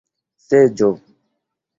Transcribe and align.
seĝo 0.47 0.89